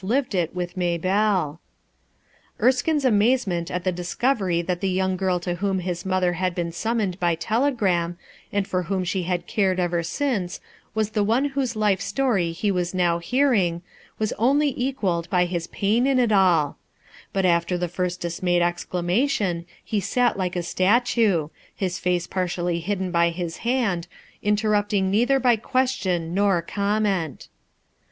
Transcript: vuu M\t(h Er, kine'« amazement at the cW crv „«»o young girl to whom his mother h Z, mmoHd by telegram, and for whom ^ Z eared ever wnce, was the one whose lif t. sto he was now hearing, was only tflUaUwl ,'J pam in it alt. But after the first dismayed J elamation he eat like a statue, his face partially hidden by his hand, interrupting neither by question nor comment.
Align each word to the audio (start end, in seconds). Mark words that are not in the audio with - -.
vuu 0.01 0.17
M\t(h 0.17 1.05
Er, 2.59 2.71
kine'« 2.71 3.05
amazement 3.05 3.69
at 3.69 3.83
the 3.83 3.93
cW 3.93 4.35
crv 4.65 4.83
„«»o 4.83 4.85
young 4.87 5.15
girl 5.15 5.39
to 5.39 5.53
whom 5.53 5.77
his 5.77 6.07
mother 6.07 6.33
h 6.41 6.55
Z, 6.55 6.59
mmoHd 6.59 7.19
by 7.19 7.35
telegram, 7.35 8.17
and 8.51 8.67
for 8.67 8.81
whom 8.89 9.03
^ 9.03 9.05
Z 9.07 9.27
eared 9.61 9.79
ever 9.79 10.01
wnce, 10.01 10.59
was 10.95 11.11
the 11.11 11.23
one 11.23 11.45
whose 11.49 11.75
lif 11.75 11.99
t. 11.99 12.05
sto 12.05 12.33
he 12.33 12.71
was 12.71 12.95
now 12.95 13.19
hearing, 13.19 13.83
was 14.17 14.33
only 14.39 14.73
tflUaUwl 14.73 15.25
,'J 15.29 15.71
pam 15.71 16.07
in 16.07 16.17
it 16.17 16.31
alt. 16.31 16.77
But 17.31 17.45
after 17.45 17.77
the 17.77 17.87
first 17.87 18.19
dismayed 18.21 18.61
J 18.63 18.73
elamation 18.91 19.65
he 19.85 19.97
eat 19.97 20.17
like 20.35 20.55
a 20.55 20.63
statue, 20.63 21.49
his 21.75 21.99
face 21.99 22.25
partially 22.25 22.79
hidden 22.79 23.11
by 23.11 23.29
his 23.29 23.57
hand, 23.57 24.07
interrupting 24.41 25.11
neither 25.11 25.39
by 25.39 25.57
question 25.57 26.33
nor 26.33 26.63
comment. 26.63 27.49